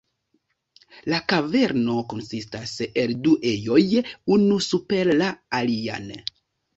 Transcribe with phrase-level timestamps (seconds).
[1.13, 3.81] La kaverno konsistas el du ejoj,
[4.37, 6.09] unu super la alian.